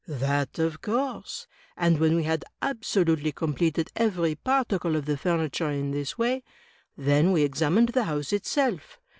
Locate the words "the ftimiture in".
5.05-5.91